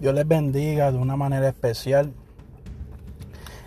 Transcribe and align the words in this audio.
Dios 0.00 0.14
les 0.14 0.28
bendiga 0.28 0.92
de 0.92 0.98
una 0.98 1.16
manera 1.16 1.48
especial 1.48 2.12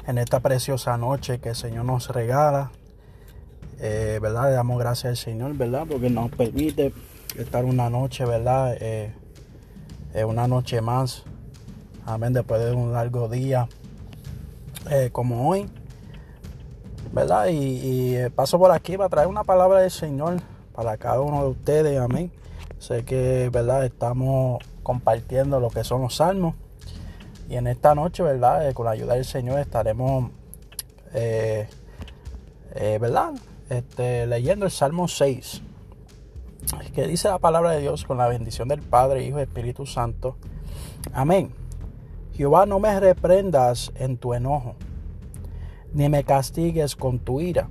en 0.08 0.18
esta 0.18 0.40
preciosa 0.40 0.96
noche 0.98 1.40
que 1.40 1.50
el 1.50 1.56
Señor 1.56 1.84
nos 1.84 2.08
regala. 2.08 2.72
Eh, 3.80 4.18
¿Verdad? 4.22 4.46
Le 4.46 4.52
damos 4.52 4.80
gracias 4.80 5.10
al 5.10 5.18
Señor, 5.18 5.56
¿verdad? 5.58 5.86
Porque 5.90 6.10
nos 6.10 6.32
permite 6.32 6.94
estar 7.38 7.66
una 7.66 7.90
noche, 7.90 8.24
¿verdad? 8.26 8.78
Eh, 8.80 9.14
una 10.26 10.48
noche 10.48 10.80
más. 10.80 11.24
Amén. 12.06 12.32
Después 12.32 12.64
de 12.64 12.72
un 12.72 12.94
largo 12.94 13.28
día 13.28 13.68
eh, 14.90 15.10
como 15.12 15.50
hoy. 15.50 15.70
¿Verdad? 17.12 17.48
Y, 17.48 17.58
y 17.58 18.16
eh, 18.16 18.30
paso 18.30 18.58
por 18.58 18.72
aquí 18.72 18.96
para 18.96 19.10
traer 19.10 19.28
una 19.28 19.44
palabra 19.44 19.82
del 19.82 19.92
Señor 19.92 20.38
para 20.74 20.96
cada 20.96 21.20
uno 21.20 21.44
de 21.44 21.50
ustedes. 21.50 22.00
Amén. 22.00 22.32
Sé 22.80 23.04
que, 23.04 23.50
¿verdad? 23.52 23.84
Estamos 23.84 24.60
compartiendo 24.84 25.60
lo 25.60 25.70
que 25.70 25.84
son 25.84 26.02
los 26.02 26.16
salmos. 26.16 26.56
Y 27.50 27.56
en 27.56 27.68
esta 27.68 27.96
noche, 27.96 28.24
¿verdad? 28.24 28.70
Eh, 28.70 28.74
con 28.74 28.86
la 28.86 28.92
ayuda 28.92 29.16
del 29.16 29.26
Señor 29.26 29.60
estaremos, 29.60 30.32
eh, 31.14 31.68
eh, 32.76 32.98
¿verdad? 33.00 33.34
Este, 33.70 34.26
leyendo 34.26 34.66
el 34.66 34.72
Salmo 34.72 35.08
6. 35.08 35.62
Que 36.94 37.08
dice 37.08 37.28
la 37.28 37.40
palabra 37.40 37.72
de 37.72 37.82
Dios 37.82 38.06
con 38.06 38.18
la 38.18 38.28
bendición 38.28 38.68
del 38.68 38.82
Padre, 38.82 39.26
Hijo 39.26 39.40
y 39.40 39.44
Espíritu 39.44 39.86
Santo. 39.86 40.38
Amén. 41.14 41.52
Jehová, 42.34 42.66
no 42.66 42.80
me 42.80 42.98
reprendas 43.00 43.92
en 43.96 44.18
tu 44.18 44.34
enojo, 44.34 44.76
ni 45.94 46.08
me 46.08 46.24
castigues 46.24 46.96
con 46.96 47.20
tu 47.20 47.42
ira. 47.42 47.68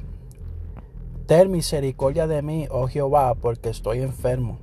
Ten 1.26 1.50
misericordia 1.50 2.26
de 2.26 2.42
mí, 2.42 2.66
oh 2.70 2.86
Jehová, 2.86 3.34
porque 3.34 3.70
estoy 3.70 4.00
enfermo. 4.00 4.58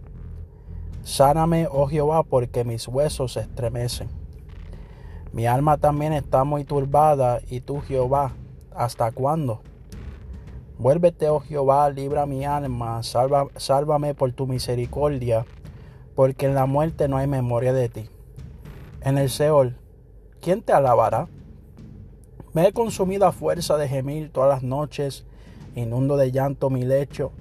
Sáname, 1.08 1.70
oh 1.72 1.88
Jehová, 1.88 2.24
porque 2.24 2.66
mis 2.66 2.86
huesos 2.86 3.31
se 3.31 3.40
estremecen. 3.40 4.09
Mi 5.31 5.48
alma 5.48 5.78
también 5.78 6.12
está 6.12 6.44
muy 6.44 6.66
turbada, 6.66 7.40
y 7.50 7.62
tú, 7.62 7.80
Jehová, 7.80 8.34
¿hasta 8.76 9.14
cuándo? 9.14 9.62
Vuélvete, 10.78 11.30
oh 11.30 11.40
Jehová, 11.40 11.90
libra 11.92 12.26
mi 12.26 12.44
alma, 12.44 13.02
salva, 13.04 13.48
sálvame 13.56 14.16
por 14.16 14.34
tu 14.34 14.48
misericordia, 14.48 15.46
porque 16.14 16.46
en 16.46 16.56
la 16.56 16.66
muerte 16.66 17.08
no 17.08 17.16
hay 17.16 17.26
memoria 17.26 17.72
de 17.72 17.88
ti. 17.88 18.09
En 19.00 19.18
el 19.18 19.30
Seol, 19.30 19.78
¿quién 20.42 20.62
te 20.62 20.74
alabará? 20.74 21.30
Me 22.52 22.68
he 22.68 22.74
consumido 22.74 23.26
a 23.26 23.31
fuerza 23.31 23.78
de 23.78 23.88
gemir 23.88 24.30
todas 24.34 24.50
las 24.50 24.62
noches, 24.62 25.26
inundo 25.74 26.18
de 26.18 26.34
llanto 26.34 26.70
mi 26.70 26.84
lecho 26.84 27.31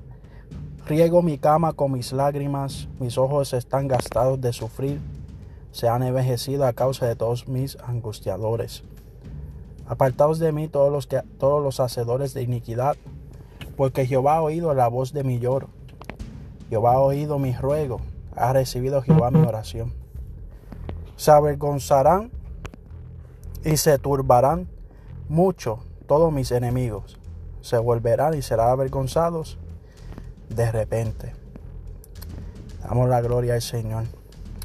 Riego 0.86 1.20
mi 1.20 1.36
cama 1.36 1.72
con 1.72 1.90
mis 1.90 2.12
lágrimas, 2.12 2.86
mis 3.00 3.18
ojos 3.18 3.52
están 3.54 3.88
gastados 3.88 4.40
de 4.40 4.52
sufrir, 4.52 5.00
se 5.72 5.88
han 5.88 6.04
envejecido 6.04 6.64
a 6.64 6.74
causa 6.74 7.06
de 7.06 7.16
todos 7.16 7.48
mis 7.48 7.76
angustiadores. 7.84 8.84
Apartaos 9.88 10.38
de 10.38 10.52
mí 10.52 10.68
todos 10.68 10.92
los, 10.92 11.08
que, 11.08 11.22
todos 11.40 11.60
los 11.60 11.80
hacedores 11.80 12.34
de 12.34 12.42
iniquidad, 12.42 12.96
porque 13.76 14.06
Jehová 14.06 14.36
ha 14.36 14.42
oído 14.42 14.74
la 14.74 14.86
voz 14.86 15.12
de 15.12 15.24
mi 15.24 15.40
lloro. 15.40 15.70
Jehová 16.70 16.92
ha 16.92 17.00
oído 17.00 17.40
mi 17.40 17.52
ruego, 17.52 18.00
ha 18.36 18.52
recibido 18.52 19.02
Jehová 19.02 19.32
mi 19.32 19.44
oración. 19.44 19.92
Se 21.16 21.32
avergonzarán 21.32 22.30
y 23.64 23.76
se 23.76 23.98
turbarán 23.98 24.68
mucho 25.28 25.80
todos 26.06 26.32
mis 26.32 26.52
enemigos. 26.52 27.18
Se 27.60 27.76
volverán 27.76 28.34
y 28.34 28.42
serán 28.42 28.68
avergonzados 28.68 29.58
de 30.48 30.72
repente. 30.72 31.34
Damos 32.82 33.08
la 33.08 33.20
gloria 33.20 33.54
al 33.54 33.62
Señor. 33.62 34.04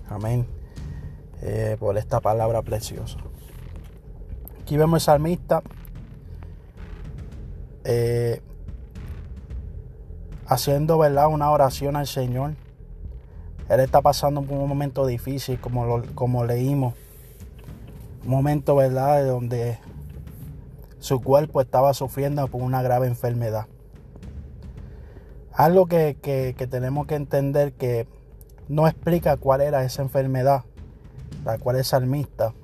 Amén. 0.09 0.45
Eh, 1.41 1.75
por 1.79 1.97
esta 1.97 2.19
palabra 2.19 2.61
preciosa. 2.61 3.17
Aquí 4.61 4.77
vemos 4.77 5.01
el 5.01 5.05
salmista 5.05 5.63
eh, 7.83 8.41
haciendo 10.45 10.97
¿verdad? 10.97 11.27
una 11.27 11.49
oración 11.49 11.95
al 11.95 12.07
Señor. 12.07 12.53
Él 13.69 13.79
está 13.79 14.01
pasando 14.01 14.41
por 14.41 14.57
un 14.57 14.67
momento 14.67 15.05
difícil, 15.05 15.59
como, 15.59 15.85
lo, 15.85 16.03
como 16.13 16.45
leímos. 16.45 16.93
Un 18.23 18.29
momento, 18.29 18.75
¿verdad?, 18.75 19.25
donde 19.25 19.79
su 20.99 21.21
cuerpo 21.21 21.61
estaba 21.61 21.93
sufriendo 21.93 22.47
por 22.47 22.61
una 22.61 22.83
grave 22.83 23.07
enfermedad. 23.07 23.65
Algo 25.61 25.85
que, 25.85 26.55
tenemos 26.71 27.05
que 27.05 27.13
entender 27.13 27.73
que 27.73 28.07
no 28.67 28.87
explica 28.87 29.37
cuál 29.37 29.61
era 29.61 29.83
esa 29.83 30.01
enfermedad, 30.01 30.63
la 31.45 31.59
cual 31.59 31.75
el 31.75 31.85
salmista 31.85 32.55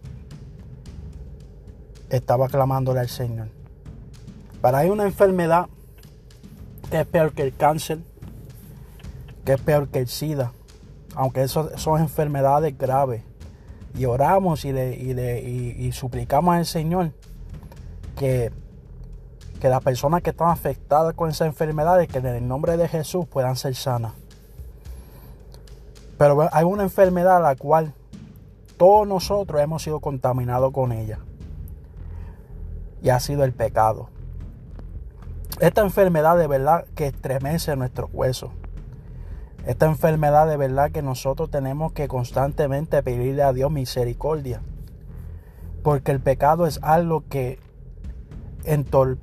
estaba 2.10 2.48
clamándole 2.48 3.02
al 3.02 3.10
Señor. 3.10 3.50
Para 4.62 4.80
hay 4.80 4.90
una 4.90 5.04
enfermedad 5.04 5.68
que 6.90 7.02
es 7.02 7.06
peor 7.06 7.34
que 7.34 7.44
el 7.44 7.56
cáncer, 7.56 8.00
que 9.46 9.54
es 9.54 9.62
peor 9.62 9.90
que 9.90 10.00
el 10.00 10.08
SIDA, 10.08 10.54
aunque 11.14 11.44
eso 11.44 11.78
son 11.78 12.02
enfermedades 12.02 12.76
graves. 12.76 13.22
Y 13.96 14.06
oramos 14.06 14.66
y, 14.66 14.74
le, 14.74 15.40
y 15.40 15.92
suplicamos 15.92 16.56
al 16.56 16.66
Señor 16.66 17.12
que 18.18 18.52
que 19.58 19.70
las 19.70 19.84
personas 19.84 20.22
que 20.22 20.30
están 20.32 20.50
afectadas 20.50 21.14
con 21.14 21.30
esa 21.30 21.46
enfermedad, 21.46 22.06
que 22.08 22.20
en 22.20 22.26
el 22.26 22.48
nombre 22.48 22.78
de 22.78 22.88
Jesús 22.88 23.26
puedan 23.26 23.56
ser 23.56 23.76
sanas. 23.76 24.14
Pero 26.18 26.50
hay 26.52 26.64
una 26.64 26.84
enfermedad 26.84 27.38
a 27.38 27.40
la 27.40 27.56
cual 27.56 27.94
todos 28.78 29.08
nosotros 29.08 29.62
hemos 29.62 29.84
sido 29.84 30.00
contaminados 30.00 30.72
con 30.72 30.92
ella. 30.92 31.20
Y 33.02 33.10
ha 33.10 33.20
sido 33.20 33.44
el 33.44 33.54
pecado. 33.54 34.10
Esta 35.60 35.82
enfermedad 35.82 36.38
de 36.38 36.48
verdad 36.48 36.86
que 36.96 37.08
estremece 37.08 37.76
nuestros 37.76 38.10
huesos. 38.14 38.52
Esta 39.66 39.86
enfermedad 39.86 40.48
de 40.48 40.58
verdad 40.58 40.92
que 40.92 41.02
nosotros 41.02 41.52
tenemos 41.52 41.94
que 41.94 42.08
constantemente 42.08 43.02
pedirle 43.04 43.44
a 43.44 43.54
Dios 43.54 43.72
misericordia. 43.72 44.62
Porque 45.84 46.12
el 46.12 46.20
pecado 46.20 46.68
es 46.68 46.80
algo 46.84 47.24
que 47.28 47.60
eh, 48.68 48.80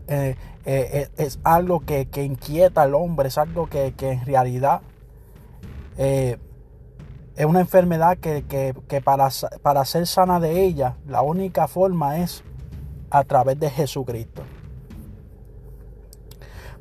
eh, 0.08 0.36
eh, 0.64 1.08
es 1.18 1.38
algo 1.44 1.80
que, 1.80 2.08
inquieta 2.24 2.82
al 2.82 2.94
hombre, 2.94 3.28
es 3.28 3.36
algo 3.36 3.68
que, 3.68 3.94
en 3.98 4.24
realidad 4.24 4.80
es 5.96 6.38
una 7.46 7.60
enfermedad 7.60 8.16
que, 8.18 9.02
para, 9.04 9.28
para 9.62 9.84
ser 9.84 10.06
sana 10.06 10.40
de 10.40 10.62
ella, 10.64 10.96
la 11.06 11.22
única 11.22 11.68
forma 11.68 12.18
es 12.18 12.42
a 13.10 13.22
través 13.24 13.60
de 13.60 13.70
Jesucristo. 13.70 14.42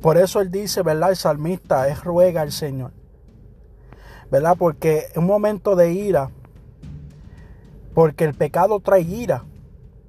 Por 0.00 0.16
eso 0.16 0.40
él 0.40 0.50
dice, 0.50 0.82
¿verdad? 0.82 1.10
El 1.10 1.16
salmista 1.16 1.88
es 1.88 2.02
ruega 2.02 2.42
al 2.42 2.52
Señor. 2.52 2.92
¿Verdad? 4.30 4.56
Porque 4.58 5.06
en 5.14 5.20
un 5.20 5.26
momento 5.26 5.76
de 5.76 5.92
ira, 5.92 6.30
porque 7.94 8.24
el 8.24 8.34
pecado 8.34 8.80
trae 8.80 9.02
ira 9.02 9.44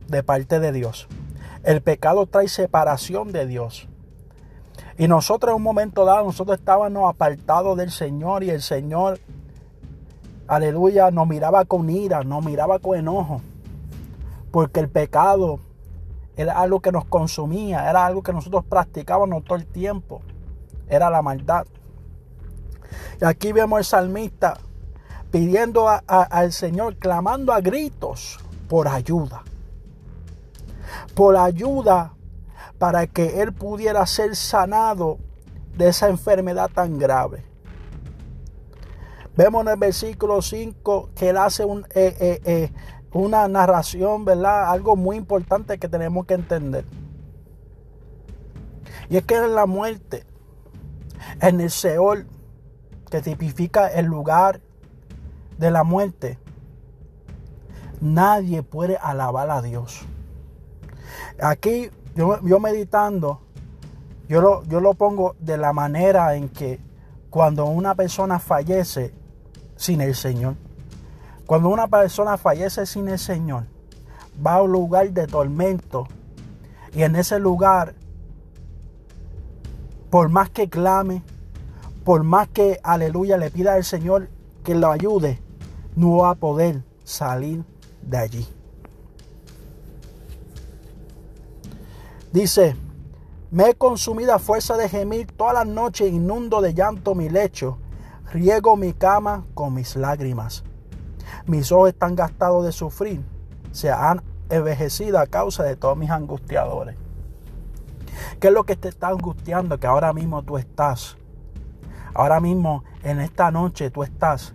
de 0.08 0.24
parte 0.24 0.60
de 0.60 0.72
Dios. 0.72 1.08
El 1.66 1.82
pecado 1.82 2.28
trae 2.28 2.48
separación 2.48 3.32
de 3.32 3.48
Dios. 3.48 3.88
Y 5.00 5.08
nosotros 5.08 5.50
en 5.50 5.56
un 5.56 5.64
momento 5.64 6.06
dado, 6.06 6.26
nosotros 6.26 6.60
estábamos 6.60 7.10
apartados 7.10 7.76
del 7.76 7.90
Señor 7.90 8.44
y 8.44 8.52
el 8.52 8.62
Señor, 8.62 9.20
aleluya, 10.48 11.10
nos 11.10 11.28
miraba 11.28 11.66
con 11.66 11.90
ira, 11.90 12.24
nos 12.24 12.46
miraba 12.46 12.78
con 12.78 13.00
enojo. 13.00 13.42
Porque 14.52 14.80
el 14.80 14.90
pecado 14.90 15.60
era 16.38 16.60
algo 16.60 16.82
que 16.82 16.92
nos 16.92 17.06
consumía, 17.06 17.90
era 17.90 18.06
algo 18.06 18.22
que 18.22 18.32
nosotros 18.32 18.64
practicábamos 18.64 19.44
todo 19.44 19.58
el 19.58 19.66
tiempo. 19.66 20.22
Era 20.88 21.10
la 21.10 21.24
maldad. 21.24 21.66
Y 23.20 23.26
aquí 23.26 23.54
vemos 23.54 23.78
al 23.78 23.86
salmista 23.86 24.60
pidiendo 25.32 25.88
al 25.90 26.52
Señor, 26.54 26.98
clamando 26.98 27.52
a 27.54 27.60
gritos 27.60 28.38
por 28.70 28.88
ayuda 28.88 29.42
por 31.14 31.38
ayuda 31.38 32.14
para 32.78 33.08
que 33.08 33.42
él 33.42 33.54
pudiera 33.54 34.06
ser 34.06 34.36
sanado 34.36 35.18
de 35.78 35.90
esa 35.90 36.10
enfermedad 36.10 36.70
tan 36.74 36.98
grave. 36.98 37.44
Vemos 39.36 39.64
en 39.64 39.74
el 39.74 39.78
versículo 39.78 40.42
5 40.42 41.10
que 41.16 41.30
él 41.30 41.38
hace 41.38 41.64
eh, 41.64 41.88
eh, 41.96 42.42
eh, 42.46 42.72
una 43.12 43.48
narración, 43.48 44.24
¿verdad? 44.24 44.72
Algo 44.72 44.96
muy 44.96 45.18
importante 45.18 45.78
que 45.78 45.90
tenemos 45.90 46.26
que 46.26 46.36
entender. 46.36 46.86
Y 49.10 49.18
es 49.18 49.26
que 49.26 49.36
en 49.36 49.54
la 49.54 49.66
muerte, 49.66 50.26
en 51.42 51.60
el 51.60 51.70
Seol, 51.70 52.28
que 53.12 53.22
tipifica 53.22 53.88
el 53.88 54.06
lugar 54.06 54.62
de 55.58 55.70
la 55.70 55.84
muerte, 55.84 56.40
nadie 58.00 58.64
puede 58.64 58.98
alabar 58.98 59.50
a 59.52 59.62
Dios. 59.62 60.06
Aquí 61.42 61.90
yo, 62.16 62.40
yo 62.42 62.60
meditando, 62.60 63.42
yo 64.28 64.42
lo, 64.42 64.64
yo 64.64 64.80
lo 64.80 64.94
pongo 64.94 65.36
de 65.40 65.58
la 65.58 65.74
manera 65.74 66.36
en 66.36 66.50
que 66.50 66.80
cuando 67.30 67.66
una 67.66 67.96
persona 67.96 68.40
fallece 68.40 69.14
sin 69.76 70.02
el 70.02 70.16
Señor, 70.16 70.56
Cuando 71.46 71.70
una 71.70 71.88
persona 71.88 72.38
fallece 72.38 72.88
sin 72.88 73.08
el 73.08 73.20
Señor, 73.20 73.66
va 74.46 74.56
a 74.56 74.64
un 74.64 74.72
lugar 74.72 75.12
de 75.12 75.28
tormento 75.28 76.08
y 76.96 77.04
en 77.04 77.16
ese 77.16 77.40
lugar, 77.40 77.94
por 80.10 80.30
más 80.30 80.50
que 80.50 80.70
clame, 80.70 81.22
por 82.04 82.24
más 82.24 82.48
que 82.48 82.80
aleluya 82.84 83.38
le 83.38 83.52
pida 83.52 83.74
al 83.74 83.84
Señor 83.84 84.30
que 84.64 84.74
lo 84.74 84.90
ayude, 84.92 85.40
no 85.96 86.18
va 86.18 86.32
a 86.32 86.36
poder 86.36 86.84
salir 87.04 87.64
de 88.02 88.18
allí. 88.18 88.48
Dice, 92.36 92.76
me 93.50 93.70
he 93.70 93.76
consumido 93.76 94.34
a 94.34 94.40
fuerza 94.40 94.76
de 94.76 94.90
gemir 94.90 95.32
todas 95.32 95.54
las 95.54 95.68
noches, 95.68 96.12
inundo 96.12 96.60
de 96.60 96.74
llanto 96.74 97.16
mi 97.16 97.30
lecho, 97.30 97.78
riego 98.34 98.76
mi 98.76 98.92
cama 98.92 99.46
con 99.54 99.74
mis 99.74 99.96
lágrimas. 99.96 100.66
Mis 101.46 101.72
ojos 101.72 101.88
están 101.88 102.14
gastados 102.14 102.66
de 102.66 102.74
sufrir, 102.74 103.24
se 103.72 103.90
han 103.90 104.22
envejecido 104.50 105.18
a 105.18 105.28
causa 105.28 105.64
de 105.64 105.78
todos 105.78 105.96
mis 105.96 106.10
angustiadores. 106.10 106.98
¿Qué 108.42 108.48
es 108.50 108.54
lo 108.54 108.66
que 108.66 108.76
te 108.76 108.90
está 108.90 109.08
angustiando? 109.08 109.80
Que 109.80 109.88
ahora 109.88 110.12
mismo 110.12 110.44
tú 110.44 110.58
estás. 110.58 111.16
Ahora 112.14 112.42
mismo, 112.42 112.84
en 113.04 113.22
esta 113.22 113.50
noche, 113.50 113.92
tú 113.92 114.04
estás. 114.04 114.54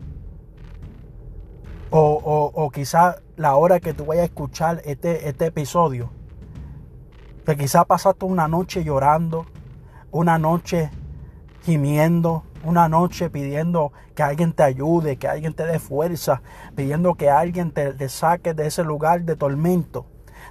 O, 1.88 1.99
o, 1.99 2.62
o 2.62 2.71
quizá 2.71 3.23
la 3.37 3.56
hora 3.56 3.81
que 3.81 3.94
tú 3.94 4.05
vayas 4.05 4.25
a 4.25 4.26
escuchar 4.26 4.83
este, 4.85 5.31
este 5.31 5.47
episodio. 5.47 6.20
Que 7.45 7.57
quizá 7.57 7.85
pasaste 7.85 8.25
una 8.25 8.49
noche 8.49 8.85
llorando, 8.85 9.47
una 10.11 10.39
noche 10.39 10.91
gimiendo, 11.63 12.45
una 12.65 12.89
noche 12.89 13.31
pidiendo 13.31 13.93
que 14.15 14.23
alguien 14.23 14.53
te 14.53 14.63
ayude, 14.63 15.17
que 15.17 15.29
alguien 15.29 15.55
te 15.55 15.65
dé 15.67 15.79
fuerza, 15.79 16.43
pidiendo 16.77 17.15
que 17.15 17.31
alguien 17.31 17.73
te, 17.73 18.09
saque 18.09 18.55
de 18.55 18.67
ese 18.67 18.85
lugar 18.85 19.23
de 19.23 19.37
tormento, 19.37 20.07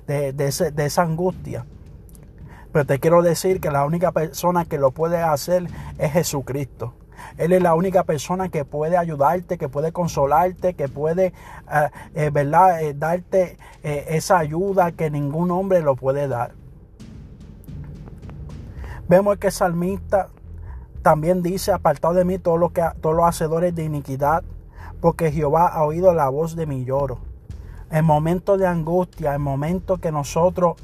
de, 0.07 0.33
de 0.33 0.85
esa 0.85 1.01
angustia. 1.01 1.65
Pero 2.71 2.85
te 2.85 2.99
quiero 2.99 3.21
decir 3.21 3.59
que 3.59 3.71
la 3.71 3.85
única 3.85 4.11
persona 4.11 4.65
que 4.65 4.77
lo 4.77 4.91
puede 4.91 5.17
hacer 5.17 5.67
es 5.97 6.11
Jesucristo. 6.11 6.93
Él 7.37 7.53
es 7.53 7.61
la 7.61 7.73
única 7.75 8.03
persona 8.03 8.49
que 8.49 8.65
puede 8.65 8.97
ayudarte, 8.97 9.57
que 9.57 9.69
puede 9.69 9.91
consolarte, 9.91 10.73
que 10.73 10.87
puede, 10.87 11.27
eh, 11.27 11.89
eh, 12.15 12.29
¿verdad? 12.31 12.81
Eh, 12.81 12.93
darte 12.93 13.57
esa 13.81 14.39
ayuda 14.39 14.91
que 14.91 15.09
ningún 15.09 15.51
hombre 15.51 15.81
lo 15.81 15.95
puede 15.95 16.27
dar. 16.27 16.51
Vemos 19.09 19.37
que 19.37 19.47
el 19.47 19.53
salmista 19.53 20.29
también 21.01 21.41
dice, 21.41 21.71
apartado 21.71 22.13
de 22.13 22.25
mí 22.25 22.37
todos 22.37 22.59
los, 22.59 22.71
que, 22.71 22.83
los 23.01 23.23
hacedores 23.23 23.73
de 23.73 23.83
iniquidad, 23.83 24.43
porque 25.01 25.31
Jehová 25.31 25.67
ha 25.67 25.83
oído 25.83 26.13
la 26.13 26.29
voz 26.29 26.55
de 26.55 26.67
mi 26.67 26.85
lloro. 26.85 27.17
En 27.89 28.05
momentos 28.05 28.59
de 28.59 28.67
angustia, 28.67 29.33
en 29.33 29.41
momentos 29.41 29.99
que 29.99 30.11
nosotros 30.11 30.75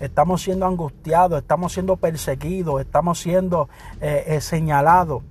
estamos 0.00 0.40
siendo 0.40 0.64
angustiados, 0.64 1.42
estamos 1.42 1.74
siendo 1.74 1.98
perseguidos, 1.98 2.80
estamos 2.80 3.20
siendo 3.20 3.68
eh, 4.00 4.24
eh, 4.26 4.40
señalados, 4.40 5.22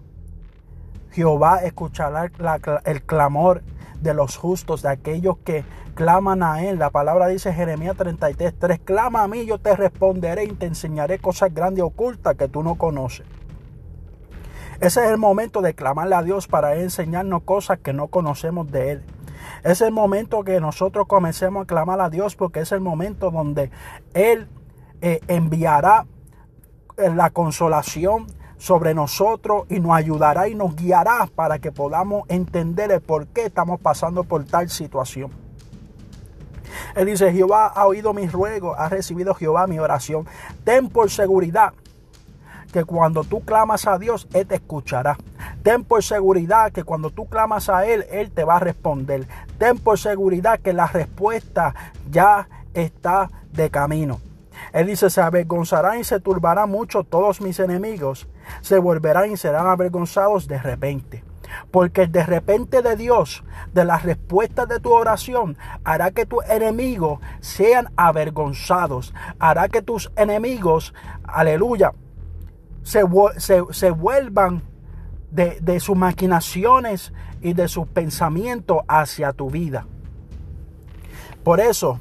Jehová 1.14 1.64
escuchará 1.64 2.30
el 2.86 3.04
clamor 3.04 3.64
de 4.02 4.14
los 4.14 4.38
justos, 4.38 4.82
de 4.82 4.90
aquellos 4.90 5.38
que 5.44 5.64
claman 5.96 6.44
a 6.44 6.64
Él. 6.64 6.80
La 6.80 6.90
palabra 6.90 7.28
dice 7.28 7.54
Jeremías 7.54 7.96
33, 7.96 8.54
3, 8.58 8.80
clama 8.84 9.24
a 9.24 9.28
mí, 9.28 9.46
yo 9.46 9.58
te 9.58 9.76
responderé 9.76 10.46
y 10.46 10.54
te 10.54 10.66
enseñaré 10.66 11.20
cosas 11.20 11.54
grandes 11.54 11.80
y 11.80 11.82
ocultas 11.82 12.36
que 12.36 12.48
tú 12.48 12.64
no 12.64 12.76
conoces. 12.76 13.26
Ese 14.82 15.06
es 15.06 15.10
el 15.10 15.18
momento 15.18 15.62
de 15.62 15.74
clamarle 15.74 16.16
a 16.16 16.24
Dios 16.24 16.48
para 16.48 16.76
enseñarnos 16.76 17.44
cosas 17.44 17.80
que 17.80 17.94
no 17.94 18.08
conocemos 18.08 18.70
de 18.72 18.92
Él. 18.92 19.04
Es 19.64 19.82
el 19.82 19.92
momento 19.92 20.44
que 20.44 20.60
nosotros 20.60 21.08
comencemos 21.08 21.64
a 21.64 21.68
clamar 21.68 22.02
a 22.02 22.10
Dios 22.10 22.36
porque 22.36 22.60
es 22.62 22.72
el 22.72 22.82
momento 22.82 23.32
donde 23.32 23.72
Él 24.14 24.48
eh, 25.02 25.22
enviará 25.28 26.06
eh, 26.98 27.10
la 27.10 27.30
consolación 27.30 28.28
sobre 28.58 28.94
nosotros 28.94 29.66
y 29.70 29.80
nos 29.80 29.96
ayudará 29.96 30.48
y 30.48 30.56
nos 30.56 30.76
guiará 30.76 31.28
para 31.34 31.60
que 31.60 31.72
podamos 31.72 32.24
entender 32.30 32.92
el 32.92 33.02
por 33.02 33.28
qué 33.28 33.46
estamos 33.46 33.80
pasando 33.80 34.24
por 34.24 34.46
tal 34.46 34.70
situación. 34.70 35.32
Él 36.96 37.08
dice, 37.08 37.32
Jehová 37.32 37.68
ha 37.68 37.88
oído 37.88 38.14
mis 38.14 38.32
ruegos, 38.32 38.76
ha 38.78 38.90
recibido 38.90 39.34
Jehová 39.34 39.68
mi 39.68 39.80
oración. 39.80 40.26
Ten 40.64 40.90
por 40.90 41.10
seguridad 41.10 41.74
que 42.72 42.84
cuando 42.84 43.24
tú 43.24 43.42
clamas 43.42 43.88
a 43.88 43.98
Dios, 43.98 44.28
Él 44.34 44.46
te 44.48 44.56
escuchará. 44.56 45.18
Ten 45.64 45.84
por 45.84 46.04
seguridad 46.04 46.72
que 46.72 46.84
cuando 46.84 47.10
tú 47.10 47.28
clamas 47.28 47.70
a 47.70 47.86
Él, 47.86 48.06
Él 48.12 48.32
te 48.32 48.44
va 48.44 48.58
a 48.58 48.60
responder. 48.60 49.28
Ten 49.58 49.78
por 49.78 49.98
seguridad 49.98 50.60
que 50.60 50.74
la 50.74 50.88
respuesta 50.88 51.74
ya 52.12 52.50
está 52.74 53.30
de 53.54 53.70
camino. 53.70 54.20
Él 54.74 54.88
dice, 54.88 55.10
se 55.10 55.22
avergonzarán 55.22 56.00
y 56.00 56.04
se 56.04 56.20
turbarán 56.20 56.70
mucho 56.70 57.04
todos 57.04 57.42
mis 57.42 57.60
enemigos. 57.60 58.28
Se 58.62 58.78
volverán 58.78 59.32
y 59.32 59.38
serán 59.38 59.68
avergonzados 59.68 60.48
de 60.48 60.58
repente. 60.58 61.24
Porque 61.72 62.08
de 62.08 62.26
repente 62.26 62.82
de 62.82 62.96
Dios, 62.96 63.44
de 63.74 63.86
las 63.86 64.04
respuestas 64.04 64.68
de 64.68 64.80
tu 64.80 64.92
oración, 64.92 65.58
hará 65.84 66.12
que 66.12 66.26
tus 66.26 66.44
enemigos 66.50 67.20
sean 67.40 67.88
avergonzados. 67.96 69.14
Hará 69.40 69.70
que 69.70 69.82
tus 69.82 70.12
enemigos, 70.16 70.94
aleluya, 71.24 71.94
se, 72.84 73.04
vuelvan 73.92 74.64
de, 75.32 75.60
de 75.62 75.80
sus 75.80 75.96
maquinaciones 75.96 77.14
y 77.42 77.54
de 77.54 77.68
sus 77.68 77.88
pensamientos 77.88 78.80
hacia 78.88 79.34
tu 79.34 79.50
vida. 79.50 79.86
Por 81.44 81.60
eso 81.60 82.00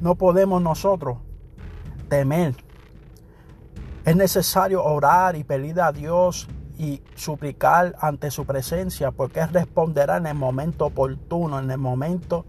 no 0.00 0.16
podemos 0.16 0.60
nosotros 0.60 1.18
temer. 2.10 2.54
Es 4.04 4.14
necesario 4.14 4.84
orar 4.84 5.36
y 5.36 5.44
pedir 5.44 5.80
a 5.80 5.92
Dios 5.92 6.46
y 6.76 7.02
suplicar 7.14 7.96
ante 8.00 8.30
su 8.30 8.44
presencia 8.44 9.10
porque 9.10 9.40
Él 9.40 9.48
responderá 9.50 10.18
en 10.18 10.26
el 10.26 10.34
momento 10.34 10.86
oportuno, 10.86 11.58
en 11.58 11.70
el 11.70 11.78
momento 11.78 12.44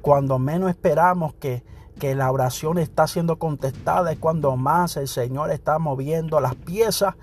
cuando 0.00 0.40
menos 0.40 0.70
esperamos 0.70 1.34
que 1.34 1.62
que 1.98 2.14
la 2.14 2.30
oración 2.32 2.78
está 2.78 3.06
siendo 3.06 3.38
contestada 3.38 4.10
es 4.10 4.18
cuando 4.18 4.56
más 4.56 4.96
el 4.96 5.08
Señor 5.08 5.50
está 5.50 5.78
moviendo 5.78 6.40
las 6.40 6.54
piezas 6.54 7.14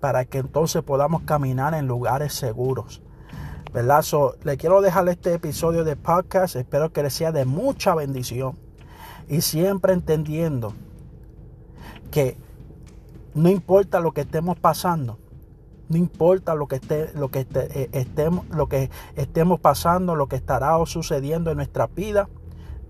para 0.00 0.26
que 0.26 0.38
entonces 0.38 0.82
podamos 0.82 1.22
caminar 1.22 1.74
en 1.74 1.88
lugares 1.88 2.34
seguros. 2.34 3.02
¿Verdad? 3.72 4.04
le 4.44 4.56
quiero 4.56 4.80
dejar 4.80 5.08
este 5.08 5.34
episodio 5.34 5.82
de 5.82 5.96
podcast. 5.96 6.56
Espero 6.56 6.92
que 6.92 7.02
les 7.02 7.14
sea 7.14 7.32
de 7.32 7.44
mucha 7.44 7.94
bendición. 7.94 8.56
Y 9.28 9.40
siempre 9.40 9.92
entendiendo 9.92 10.72
que 12.10 12.36
no 13.34 13.48
importa 13.48 14.00
lo 14.00 14.12
que 14.12 14.22
estemos 14.22 14.58
pasando, 14.58 15.18
no 15.88 15.96
importa 15.96 16.54
lo 16.54 16.68
que 16.68 16.76
esté, 16.76 17.12
lo 17.14 17.30
que 17.30 17.46
eh, 17.54 17.88
estemos, 17.92 18.48
lo 18.48 18.68
que 18.68 18.90
estemos 19.16 19.60
pasando, 19.60 20.16
lo 20.16 20.28
que 20.28 20.36
estará 20.36 20.74
sucediendo 20.86 21.50
en 21.50 21.56
nuestra 21.56 21.86
vida, 21.86 22.28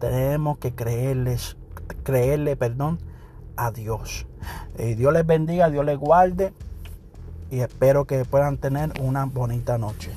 tenemos 0.00 0.58
que 0.58 0.74
creerles, 0.74 1.56
creerle, 2.02 2.56
perdón, 2.56 2.98
a 3.56 3.70
Dios. 3.70 4.26
Dios 4.76 5.12
les 5.12 5.26
bendiga, 5.26 5.68
Dios 5.68 5.84
les 5.84 5.98
guarde 5.98 6.52
y 7.50 7.60
espero 7.60 8.04
que 8.04 8.24
puedan 8.24 8.58
tener 8.58 8.92
una 9.00 9.24
bonita 9.24 9.78
noche. 9.78 10.12